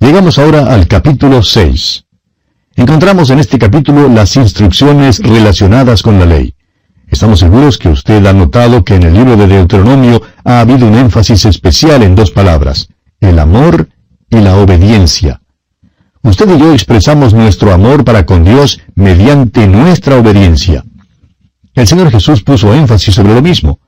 [0.00, 2.04] Llegamos ahora al capítulo 6.
[2.76, 6.54] Encontramos en este capítulo las instrucciones relacionadas con la ley.
[7.08, 10.94] Estamos seguros que usted ha notado que en el libro de Deuteronomio ha habido un
[10.94, 12.88] énfasis especial en dos palabras,
[13.18, 13.88] el amor
[14.30, 15.40] y la obediencia.
[16.22, 20.84] Usted y yo expresamos nuestro amor para con Dios mediante nuestra obediencia.
[21.74, 23.80] El Señor Jesús puso énfasis sobre lo mismo.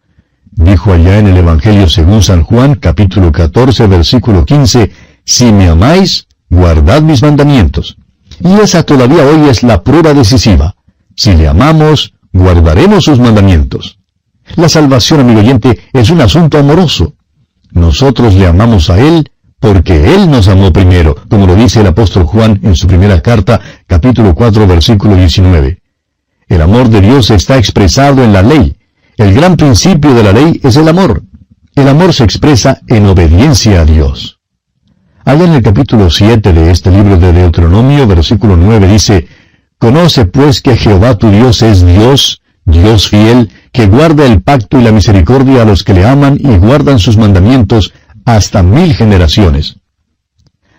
[0.50, 4.90] Dijo allá en el Evangelio según San Juan, capítulo 14, versículo 15,
[5.24, 7.96] Si me amáis, guardad mis mandamientos.
[8.42, 10.74] Y esa todavía hoy es la prueba decisiva.
[11.16, 13.98] Si le amamos, guardaremos sus mandamientos.
[14.56, 17.14] La salvación, amigo oyente, es un asunto amoroso.
[17.72, 22.24] Nosotros le amamos a Él porque Él nos amó primero, como lo dice el apóstol
[22.24, 25.82] Juan en su primera carta, capítulo 4, versículo 19.
[26.48, 28.76] El amor de Dios está expresado en la ley.
[29.16, 31.22] El gran principio de la ley es el amor.
[31.76, 34.39] El amor se expresa en obediencia a Dios.
[35.24, 39.28] Allá en el capítulo 7 de este libro de Deuteronomio, versículo 9 dice,
[39.78, 44.82] Conoce pues que Jehová tu Dios es Dios, Dios fiel, que guarda el pacto y
[44.82, 47.92] la misericordia a los que le aman y guardan sus mandamientos
[48.24, 49.76] hasta mil generaciones.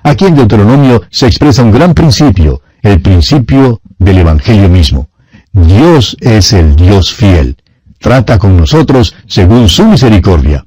[0.01, 5.09] Aquí en Deuteronomio se expresa un gran principio, el principio del Evangelio mismo.
[5.51, 7.57] Dios es el Dios fiel.
[7.99, 10.65] Trata con nosotros según su misericordia.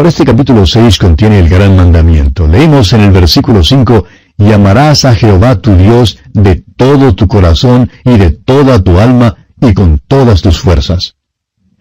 [0.00, 2.48] Ahora este capítulo 6 contiene el gran mandamiento.
[2.48, 4.06] Leemos en el versículo 5,
[4.38, 9.36] y amarás a Jehová tu Dios de todo tu corazón y de toda tu alma
[9.60, 11.16] y con todas tus fuerzas.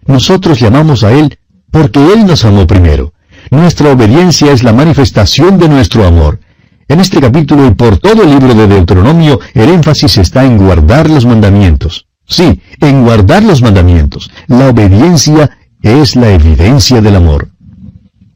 [0.05, 1.39] Nosotros llamamos a Él
[1.71, 3.13] porque Él nos amó primero.
[3.51, 6.41] Nuestra obediencia es la manifestación de nuestro amor.
[6.89, 11.09] En este capítulo y por todo el libro de Deuteronomio, el énfasis está en guardar
[11.09, 12.07] los mandamientos.
[12.27, 14.29] Sí, en guardar los mandamientos.
[14.47, 17.51] La obediencia es la evidencia del amor.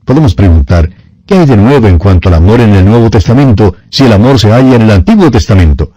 [0.05, 0.89] Podemos preguntar,
[1.25, 4.39] ¿Qué hay de nuevo en cuanto al amor en el Nuevo Testamento si el amor
[4.39, 5.93] se halla en el Antiguo Testamento?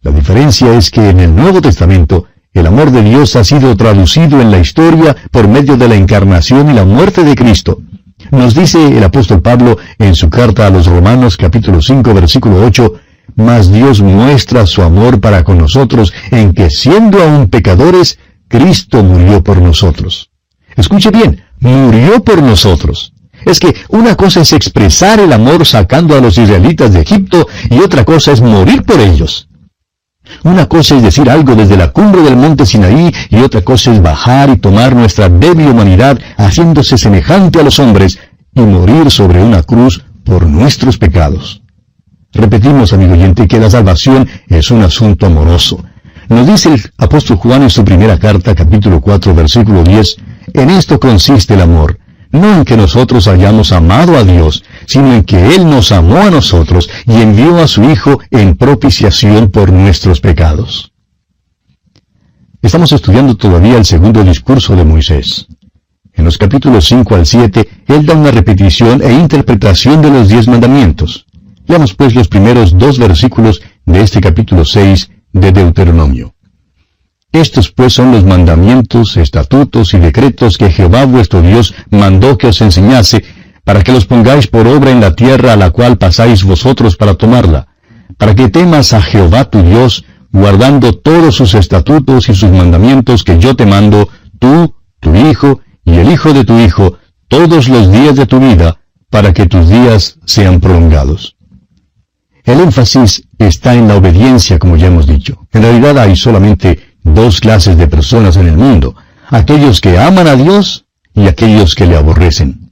[0.00, 4.40] La diferencia es que en el Nuevo Testamento el amor de Dios ha sido traducido
[4.40, 7.82] en la historia por medio de la encarnación y la muerte de Cristo.
[8.30, 12.94] Nos dice el apóstol Pablo en su carta a los Romanos capítulo 5 versículo 8,
[13.34, 18.18] Mas Dios muestra su amor para con nosotros en que siendo aún pecadores,
[18.48, 20.30] Cristo murió por nosotros.
[20.76, 23.12] Escuche bien, murió por nosotros
[23.46, 27.78] es que una cosa es expresar el amor sacando a los israelitas de Egipto y
[27.78, 29.48] otra cosa es morir por ellos.
[30.42, 34.02] Una cosa es decir algo desde la cumbre del monte Sinaí y otra cosa es
[34.02, 38.18] bajar y tomar nuestra débil humanidad haciéndose semejante a los hombres
[38.52, 41.62] y morir sobre una cruz por nuestros pecados.
[42.32, 45.84] Repetimos, amigo oyente, que la salvación es un asunto amoroso.
[46.28, 50.16] Nos dice el apóstol Juan en su primera carta, capítulo 4, versículo 10,
[50.54, 51.98] en esto consiste el amor,
[52.30, 56.30] no en que nosotros hayamos amado a Dios, sino en que Él nos amó a
[56.30, 60.92] nosotros y envió a su Hijo en propiciación por nuestros pecados.
[62.62, 65.46] Estamos estudiando todavía el segundo discurso de Moisés.
[66.14, 70.48] En los capítulos 5 al 7, Él da una repetición e interpretación de los diez
[70.48, 71.26] mandamientos.
[71.66, 76.35] Leamos pues los primeros dos versículos de este capítulo 6 de Deuteronomio.
[77.36, 82.62] Estos pues son los mandamientos, estatutos y decretos que Jehová vuestro Dios mandó que os
[82.62, 83.22] enseñase,
[83.62, 87.14] para que los pongáis por obra en la tierra a la cual pasáis vosotros para
[87.14, 87.68] tomarla,
[88.16, 93.38] para que temas a Jehová tu Dios, guardando todos sus estatutos y sus mandamientos que
[93.38, 94.08] yo te mando,
[94.38, 96.96] tú, tu hijo y el hijo de tu hijo,
[97.28, 98.80] todos los días de tu vida,
[99.10, 101.36] para que tus días sean prolongados.
[102.44, 105.46] El énfasis está en la obediencia, como ya hemos dicho.
[105.52, 108.94] En realidad hay solamente dos clases de personas en el mundo,
[109.28, 110.84] aquellos que aman a Dios
[111.14, 112.70] y aquellos que le aborrecen.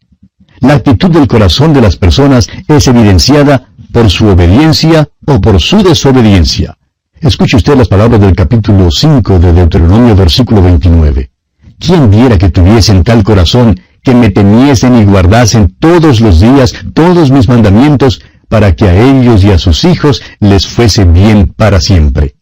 [0.61, 5.83] La actitud del corazón de las personas es evidenciada por su obediencia o por su
[5.83, 6.77] desobediencia.
[7.21, 11.31] Escuche usted las palabras del capítulo 5 de Deuteronomio versículo 29.
[11.79, 17.31] ¿Quién viera que tuviesen tal corazón que me temiesen y guardasen todos los días todos
[17.31, 22.37] mis mandamientos para que a ellos y a sus hijos les fuese bien para siempre?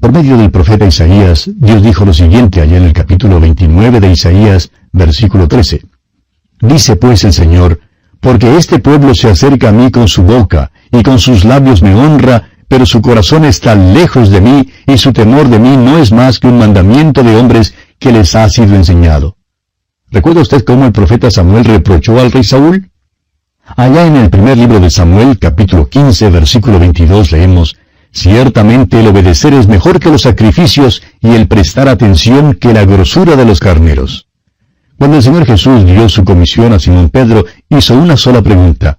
[0.00, 4.12] Por medio del profeta Isaías, Dios dijo lo siguiente allá en el capítulo 29 de
[4.12, 5.82] Isaías, versículo 13.
[6.60, 7.80] Dice pues el Señor,
[8.20, 11.96] porque este pueblo se acerca a mí con su boca, y con sus labios me
[11.96, 16.12] honra, pero su corazón está lejos de mí, y su temor de mí no es
[16.12, 19.36] más que un mandamiento de hombres que les ha sido enseñado.
[20.12, 22.88] ¿Recuerda usted cómo el profeta Samuel reprochó al rey Saúl?
[23.76, 27.76] Allá en el primer libro de Samuel, capítulo 15, versículo 22, leemos,
[28.12, 33.36] Ciertamente el obedecer es mejor que los sacrificios y el prestar atención que la grosura
[33.36, 34.28] de los carneros.
[34.96, 38.98] Cuando el Señor Jesús dio su comisión a Simón Pedro, hizo una sola pregunta.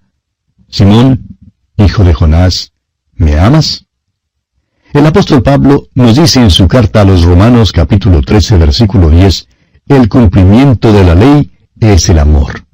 [0.69, 1.37] Simón,
[1.77, 2.71] hijo de Jonás,
[3.15, 3.85] ¿me amas?
[4.93, 9.47] El apóstol Pablo nos dice en su carta a los Romanos capítulo 13 versículo 10,
[9.87, 12.68] el cumplimiento de la ley es el amor.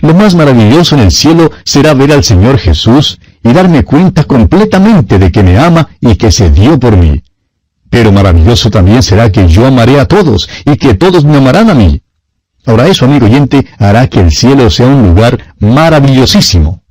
[0.00, 5.18] Lo más maravilloso en el cielo será ver al Señor Jesús y darme cuenta completamente
[5.18, 7.22] de que me ama y que se dio por mí.
[7.90, 11.74] Pero maravilloso también será que yo amaré a todos y que todos me amarán a
[11.74, 12.00] mí.
[12.66, 16.82] Ahora eso, amigo oyente, hará que el cielo sea un lugar maravillosísimo.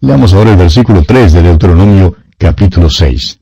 [0.00, 3.38] Leamos ahora el versículo 3 de Deuteronomio capítulo 6.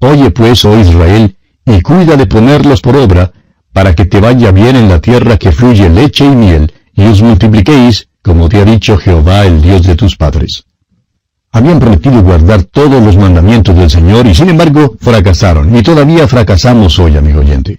[0.00, 3.32] Oye pues, oh Israel, y cuida de ponerlos por obra,
[3.72, 7.22] para que te vaya bien en la tierra que fluye leche y miel, y os
[7.22, 10.64] multipliquéis, como te ha dicho Jehová, el Dios de tus padres.
[11.52, 16.98] Habían prometido guardar todos los mandamientos del Señor y sin embargo fracasaron, y todavía fracasamos
[16.98, 17.78] hoy, amigo oyente.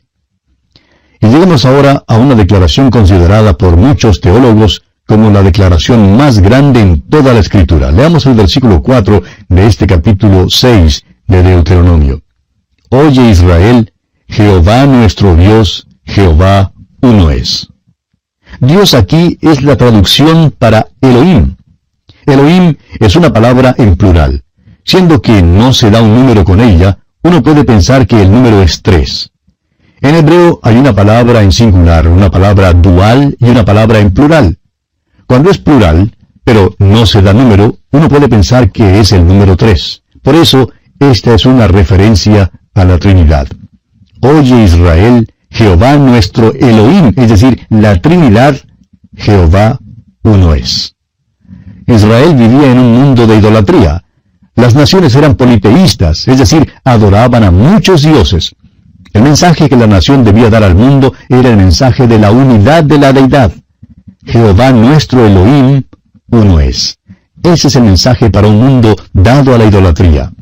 [1.19, 6.81] Y llegamos ahora a una declaración considerada por muchos teólogos como la declaración más grande
[6.81, 7.91] en toda la Escritura.
[7.91, 12.21] Leamos el versículo 4 de este capítulo 6 de Deuteronomio.
[12.89, 13.93] Oye Israel,
[14.27, 16.71] Jehová nuestro Dios, Jehová
[17.01, 17.69] uno es.
[18.59, 21.55] Dios aquí es la traducción para Elohim.
[22.25, 24.43] Elohim es una palabra en plural.
[24.83, 28.61] Siendo que no se da un número con ella, uno puede pensar que el número
[28.61, 29.31] es tres.
[30.01, 34.59] En hebreo hay una palabra en singular, una palabra dual y una palabra en plural.
[35.25, 39.57] Cuando es plural, pero no se da número, uno puede pensar que es el número
[39.57, 40.03] tres.
[40.21, 43.47] Por eso, esta es una referencia a la Trinidad.
[44.21, 48.57] Oye Israel, Jehová nuestro Elohim, es decir, la Trinidad,
[49.15, 49.79] Jehová
[50.21, 50.95] uno es.
[51.87, 54.03] Israel vivía en un mundo de idolatría.
[54.55, 58.53] Las naciones eran politeístas, es decir, adoraban a muchos dioses.
[59.13, 62.83] El mensaje que la nación debía dar al mundo era el mensaje de la unidad
[62.83, 63.53] de la deidad.
[64.25, 65.83] Jehová nuestro Elohim,
[66.31, 66.97] uno es.
[67.41, 70.33] Ese es el mensaje para un mundo dado a la idolatría.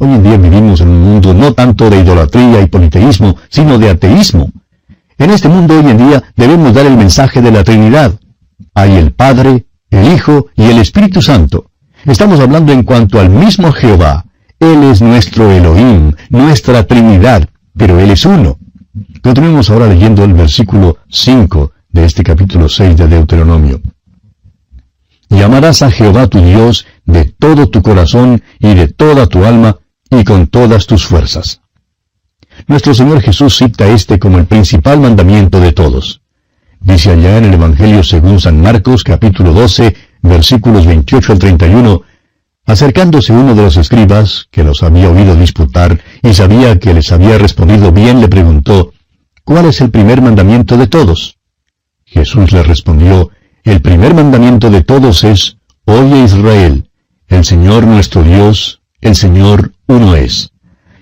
[0.00, 3.90] Hoy en día vivimos en un mundo no tanto de idolatría y politeísmo, sino de
[3.90, 4.48] ateísmo.
[5.18, 8.14] En este mundo hoy en día debemos dar el mensaje de la Trinidad.
[8.74, 11.72] Hay el Padre, el Hijo y el Espíritu Santo.
[12.04, 14.24] Estamos hablando en cuanto al mismo Jehová.
[14.60, 18.56] Él es nuestro Elohim, nuestra Trinidad, pero Él es uno.
[19.20, 23.80] Continuemos ahora leyendo el versículo 5 de este capítulo 6 de Deuteronomio.
[25.28, 29.76] Y amarás a Jehová tu Dios de todo tu corazón y de toda tu alma
[30.10, 31.60] y con todas tus fuerzas.
[32.66, 36.22] Nuestro Señor Jesús cita este como el principal mandamiento de todos.
[36.80, 42.02] Dice allá en el Evangelio según San Marcos capítulo 12 versículos 28 al 31,
[42.66, 47.38] acercándose uno de los escribas, que los había oído disputar y sabía que les había
[47.38, 48.92] respondido bien, le preguntó,
[49.44, 51.38] ¿cuál es el primer mandamiento de todos?
[52.04, 53.30] Jesús le respondió,
[53.64, 56.90] el primer mandamiento de todos es, Oye Israel,
[57.28, 60.52] el Señor nuestro Dios, el Señor uno es.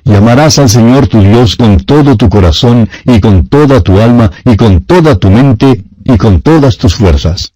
[0.04, 4.30] Y amarás al Señor tu Dios con todo tu corazón y con toda tu alma
[4.44, 7.54] y con toda tu mente y con todas tus fuerzas.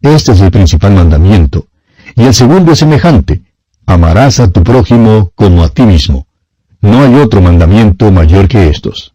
[0.00, 1.66] Este es el principal mandamiento.
[2.14, 3.42] Y el segundo es semejante.
[3.86, 6.26] Amarás a tu prójimo como a ti mismo.
[6.80, 9.14] No hay otro mandamiento mayor que estos.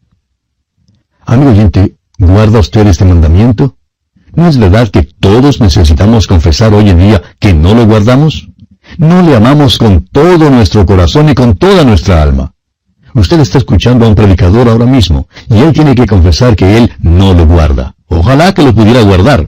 [1.25, 3.77] Amigo oyente, ¿guarda usted este mandamiento?
[4.33, 8.49] ¿No es verdad que todos necesitamos confesar hoy en día que no lo guardamos?
[8.97, 12.53] No le amamos con todo nuestro corazón y con toda nuestra alma.
[13.15, 16.91] Usted está escuchando a un predicador ahora mismo, y él tiene que confesar que él
[16.99, 17.95] no lo guarda.
[18.07, 19.47] Ojalá que lo pudiera guardar.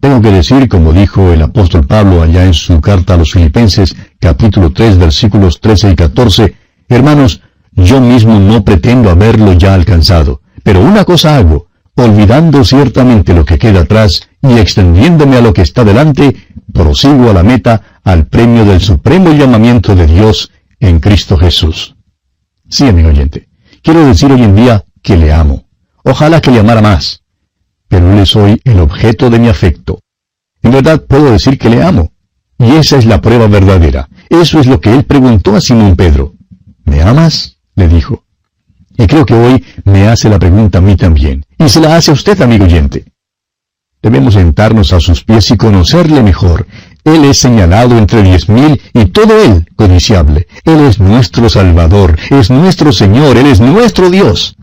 [0.00, 3.96] Tengo que decir, como dijo el apóstol Pablo allá en su carta a los Filipenses,
[4.20, 6.54] capítulo 3, versículos 13 y 14,
[6.88, 7.42] hermanos,
[7.72, 11.67] yo mismo no pretendo haberlo ya alcanzado, pero una cosa hago,
[11.98, 17.32] olvidando ciertamente lo que queda atrás y extendiéndome a lo que está delante, prosigo a
[17.32, 21.96] la meta, al premio del supremo llamamiento de Dios en Cristo Jesús.
[22.68, 23.48] Sí, amigo oyente,
[23.82, 25.64] quiero decir hoy en día que le amo.
[26.04, 27.22] Ojalá que le amara más.
[27.88, 30.00] Pero le soy el objeto de mi afecto.
[30.62, 32.12] En verdad puedo decir que le amo.
[32.58, 34.08] Y esa es la prueba verdadera.
[34.28, 36.34] Eso es lo que él preguntó a Simón Pedro.
[36.84, 37.58] ¿Me amas?
[37.74, 38.24] le dijo.
[38.98, 41.46] Y creo que hoy me hace la pregunta a mí también.
[41.56, 43.04] Y se la hace a usted, amigo oyente.
[44.02, 46.66] Debemos sentarnos a sus pies y conocerle mejor.
[47.04, 50.48] Él es señalado entre diez mil y todo él codiciable.
[50.64, 54.56] Él es nuestro Salvador, es nuestro Señor, Él es nuestro Dios.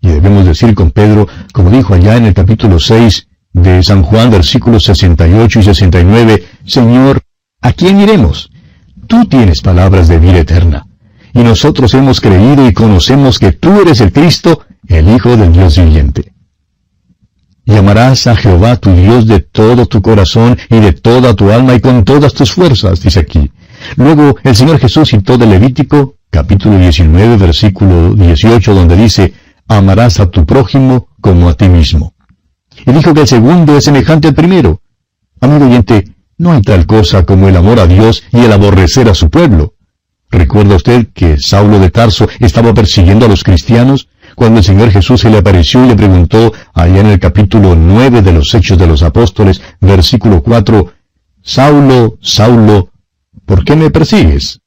[0.00, 4.30] Y debemos decir con Pedro, como dijo allá en el capítulo 6 de San Juan,
[4.30, 7.20] versículos 68 y 69, Señor,
[7.60, 8.50] ¿a quién iremos?
[9.06, 10.86] Tú tienes palabras de vida eterna
[11.34, 15.76] y nosotros hemos creído y conocemos que tú eres el Cristo, el Hijo del Dios
[15.78, 16.32] viviente.
[17.64, 21.74] y amarás a Jehová tu Dios de todo tu corazón y de toda tu alma
[21.74, 23.50] y con todas tus fuerzas, dice aquí.
[23.96, 29.32] Luego el Señor Jesús citó de Levítico, capítulo 19, versículo 18, donde dice,
[29.68, 32.14] amarás a tu prójimo como a ti mismo.
[32.84, 34.80] Y dijo que el segundo es semejante al primero.
[35.40, 36.08] Amigo oyente,
[36.38, 39.74] no hay tal cosa como el amor a Dios y el aborrecer a su pueblo.
[40.30, 44.08] ¿Recuerda usted que Saulo de Tarso estaba persiguiendo a los cristianos?
[44.36, 48.22] Cuando el Señor Jesús se le apareció y le preguntó, allá en el capítulo 9
[48.22, 50.92] de los Hechos de los Apóstoles, versículo 4,
[51.42, 52.90] Saulo, Saulo,
[53.44, 54.60] ¿por qué me persigues?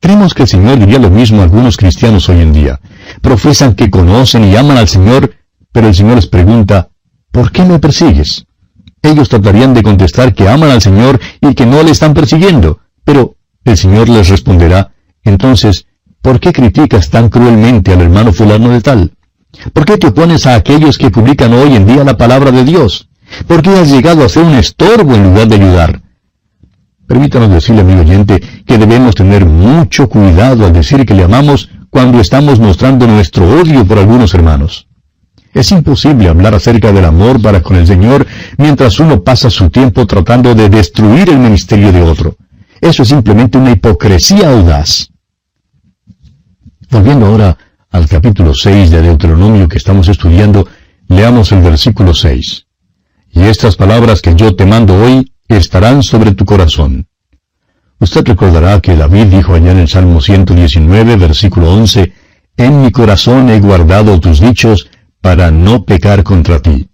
[0.00, 2.80] Creemos que el Señor diría lo mismo a algunos cristianos hoy en día.
[3.20, 5.34] Profesan que conocen y aman al Señor,
[5.72, 6.88] pero el Señor les pregunta,
[7.30, 8.46] ¿por qué me persigues?
[9.02, 13.33] Ellos tratarían de contestar que aman al Señor y que no le están persiguiendo, pero
[13.64, 14.92] el Señor les responderá,
[15.24, 15.86] entonces,
[16.20, 19.12] ¿por qué criticas tan cruelmente al hermano fulano de tal?
[19.72, 23.08] ¿Por qué te opones a aquellos que publican hoy en día la palabra de Dios?
[23.46, 26.02] ¿Por qué has llegado a ser un estorbo en lugar de ayudar?
[27.06, 32.20] Permítanos decirle, amigo oyente, que debemos tener mucho cuidado al decir que le amamos cuando
[32.20, 34.88] estamos mostrando nuestro odio por algunos hermanos.
[35.52, 38.26] Es imposible hablar acerca del amor para con el Señor
[38.58, 42.36] mientras uno pasa su tiempo tratando de destruir el ministerio de otro.
[42.84, 45.08] Eso es simplemente una hipocresía audaz.
[46.90, 47.56] Volviendo ahora
[47.90, 50.68] al capítulo 6 de Deuteronomio que estamos estudiando,
[51.08, 52.66] leamos el versículo 6.
[53.30, 57.08] Y estas palabras que yo te mando hoy estarán sobre tu corazón.
[58.00, 62.12] Usted recordará que David dijo allá en el Salmo 119, versículo 11,
[62.58, 64.90] En mi corazón he guardado tus dichos,
[65.22, 66.90] para no pecar contra ti.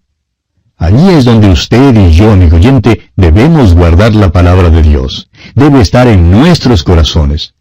[0.80, 5.28] Allí es donde usted y yo, amigo oyente, debemos guardar la palabra de Dios.
[5.54, 7.54] Debe estar en nuestros corazones.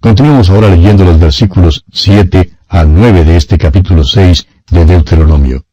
[0.00, 5.66] Continuemos ahora leyendo los versículos 7 al 9 de este capítulo 6 de Deuteronomio.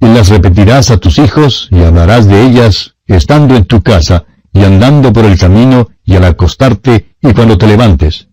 [0.00, 4.64] Y las repetirás a tus hijos y hablarás de ellas estando en tu casa y
[4.64, 8.28] andando por el camino y al acostarte y cuando te levantes.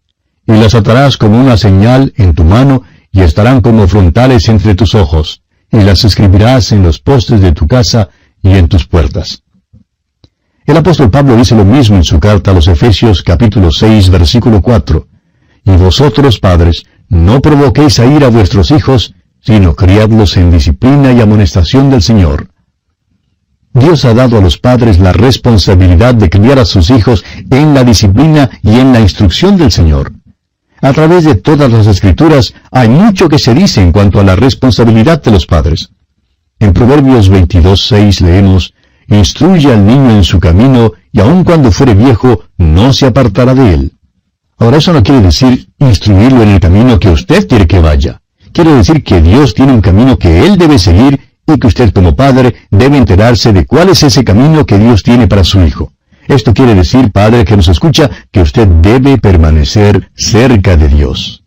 [0.47, 4.95] Y las atarás como una señal en tu mano y estarán como frontales entre tus
[4.95, 5.40] ojos,
[5.71, 8.09] y las escribirás en los postes de tu casa
[8.41, 9.43] y en tus puertas.
[10.65, 14.61] El apóstol Pablo dice lo mismo en su carta a los Efesios capítulo 6 versículo
[14.61, 15.07] 4.
[15.65, 21.21] Y vosotros, padres, no provoquéis a ir a vuestros hijos, sino criadlos en disciplina y
[21.21, 22.47] amonestación del Señor.
[23.73, 27.83] Dios ha dado a los padres la responsabilidad de criar a sus hijos en la
[27.83, 30.11] disciplina y en la instrucción del Señor.
[30.81, 34.35] A través de todas las escrituras hay mucho que se dice en cuanto a la
[34.35, 35.91] responsabilidad de los padres.
[36.59, 38.73] En Proverbios 22.6 leemos,
[39.07, 43.73] Instruye al niño en su camino, y aun cuando fuere viejo, no se apartará de
[43.73, 43.91] él.
[44.57, 48.21] Ahora eso no quiere decir instruirlo en el camino que usted quiere que vaya.
[48.53, 52.15] Quiere decir que Dios tiene un camino que él debe seguir y que usted como
[52.15, 55.91] padre debe enterarse de cuál es ese camino que Dios tiene para su hijo.
[56.31, 61.43] Esto quiere decir, Padre que nos escucha, que usted debe permanecer cerca de Dios.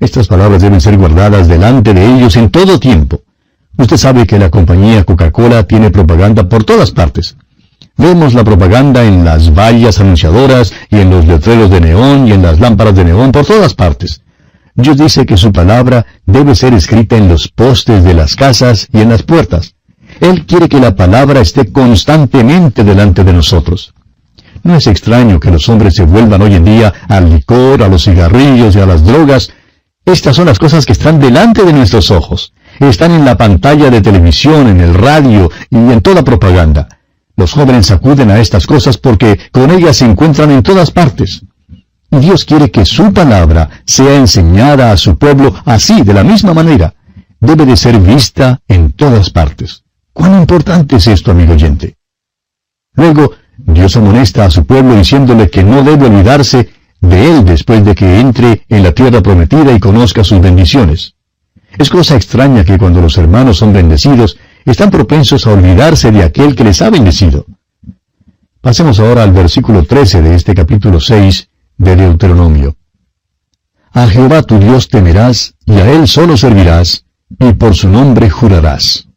[0.00, 3.22] Estas palabras deben ser guardadas delante de ellos en todo tiempo.
[3.78, 7.36] Usted sabe que la compañía Coca-Cola tiene propaganda por todas partes.
[7.96, 12.42] Vemos la propaganda en las vallas anunciadoras y en los letreros de neón y en
[12.42, 14.22] las lámparas de neón por todas partes.
[14.74, 19.02] Dios dice que su palabra debe ser escrita en los postes de las casas y
[19.02, 19.73] en las puertas.
[20.20, 23.94] Él quiere que la palabra esté constantemente delante de nosotros.
[24.62, 28.04] No es extraño que los hombres se vuelvan hoy en día al licor, a los
[28.04, 29.50] cigarrillos y a las drogas.
[30.06, 32.54] Estas son las cosas que están delante de nuestros ojos.
[32.80, 36.88] Están en la pantalla de televisión, en el radio y en toda propaganda.
[37.36, 41.42] Los jóvenes acuden a estas cosas porque con ellas se encuentran en todas partes.
[42.10, 46.54] Y Dios quiere que su palabra sea enseñada a su pueblo así, de la misma
[46.54, 46.94] manera.
[47.40, 49.83] Debe de ser vista en todas partes.
[50.14, 51.96] ¿Cuán importante es esto, amigo oyente?
[52.94, 57.94] Luego, Dios amonesta a su pueblo diciéndole que no debe olvidarse de él después de
[57.94, 61.16] que entre en la tierra prometida y conozca sus bendiciones.
[61.76, 66.54] Es cosa extraña que cuando los hermanos son bendecidos, están propensos a olvidarse de aquel
[66.54, 67.44] que les ha bendecido.
[68.60, 72.76] Pasemos ahora al versículo 13 de este capítulo 6 de Deuteronomio.
[73.90, 77.04] A Jehová tu Dios temerás, y a él solo servirás,
[77.38, 79.08] y por su nombre jurarás.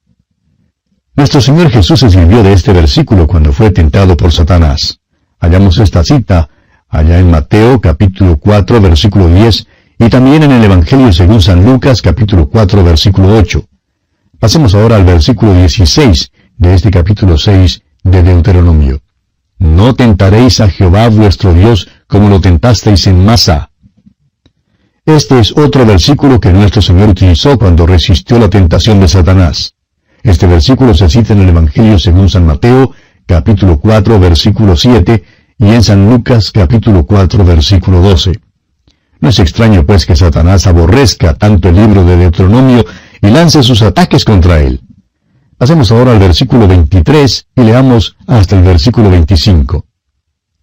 [1.18, 5.00] Nuestro Señor Jesús escribió de este versículo cuando fue tentado por Satanás.
[5.40, 6.48] Hallamos esta cita
[6.90, 9.66] allá en Mateo capítulo 4 versículo 10
[9.98, 13.66] y también en el Evangelio según San Lucas capítulo 4 versículo 8.
[14.38, 19.02] Pasemos ahora al versículo 16 de este capítulo 6 de Deuteronomio.
[19.58, 23.72] No tentaréis a Jehová vuestro Dios como lo tentasteis en Masa.
[25.04, 29.77] Este es otro versículo que nuestro Señor utilizó cuando resistió la tentación de Satanás.
[30.28, 32.92] Este versículo se cita en el Evangelio según San Mateo,
[33.26, 35.24] capítulo 4, versículo 7,
[35.58, 38.34] y en San Lucas, capítulo 4, versículo 12.
[39.22, 42.86] No es extraño, pues, que Satanás aborrezca tanto el libro de Deuteronomio
[43.22, 44.82] y lance sus ataques contra él.
[45.58, 49.86] Pasemos ahora al versículo 23 y leamos hasta el versículo 25.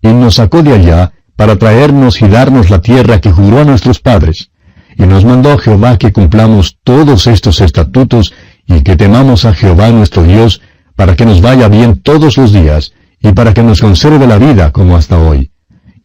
[0.02, 3.98] Y nos sacó de allá para traernos y darnos la tierra que juró a nuestros
[3.98, 4.50] padres.
[4.98, 8.34] Y nos mandó Jehová que cumplamos todos estos estatutos
[8.66, 10.60] y que temamos a Jehová nuestro Dios,
[10.96, 14.70] para que nos vaya bien todos los días, y para que nos conserve la vida
[14.70, 15.50] como hasta hoy.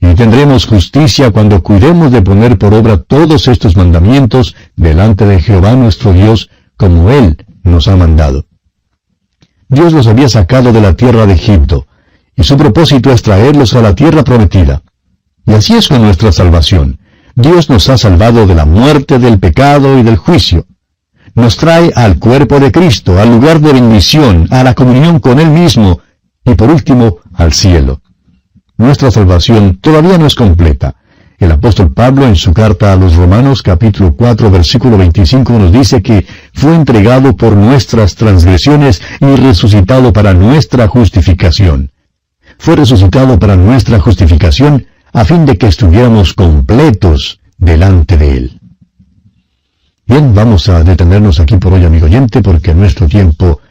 [0.01, 5.73] Y tendremos justicia cuando cuidemos de poner por obra todos estos mandamientos delante de Jehová
[5.75, 8.45] nuestro Dios, como Él nos ha mandado.
[9.67, 11.87] Dios los había sacado de la tierra de Egipto,
[12.35, 14.81] y su propósito es traerlos a la tierra prometida.
[15.45, 16.99] Y así es con nuestra salvación.
[17.35, 20.65] Dios nos ha salvado de la muerte, del pecado y del juicio.
[21.35, 25.49] Nos trae al cuerpo de Cristo, al lugar de bendición, a la comunión con Él
[25.49, 25.99] mismo,
[26.43, 28.01] y por último, al cielo.
[28.77, 30.95] Nuestra salvación todavía no es completa.
[31.37, 36.01] El apóstol Pablo en su carta a los Romanos capítulo 4 versículo 25 nos dice
[36.01, 41.91] que fue entregado por nuestras transgresiones y resucitado para nuestra justificación.
[42.57, 48.58] Fue resucitado para nuestra justificación a fin de que estuviéramos completos delante de Él.
[50.09, 53.61] Bien, vamos a detenernos aquí por hoy, amigo oyente, porque nuestro tiempo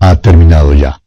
[0.00, 1.00] ha terminado ya.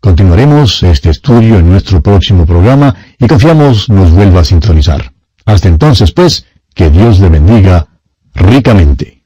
[0.00, 5.12] Continuaremos este estudio en nuestro próximo programa y confiamos nos vuelva a sintonizar.
[5.44, 7.86] Hasta entonces, pues, que Dios le bendiga
[8.34, 9.23] ricamente.